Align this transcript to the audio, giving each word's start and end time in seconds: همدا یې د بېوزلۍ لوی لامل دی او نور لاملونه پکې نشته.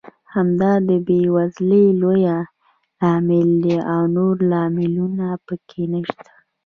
همدا 0.33 0.71
یې 0.77 0.81
د 0.87 0.89
بېوزلۍ 1.05 1.85
لوی 2.01 2.23
لامل 3.01 3.49
دی 3.63 3.77
او 3.93 4.01
نور 4.15 4.35
لاملونه 4.51 5.27
پکې 5.45 5.83
نشته. 5.93 6.31